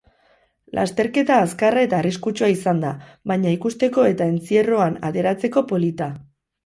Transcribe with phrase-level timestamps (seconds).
[0.77, 2.93] Lasterkerta azkarra eta arriskutsua izan da,
[3.33, 6.09] baina ikusteko eta entzierroan ateratzeko polita.